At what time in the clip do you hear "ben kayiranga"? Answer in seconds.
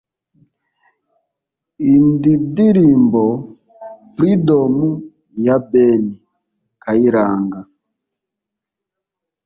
5.71-7.59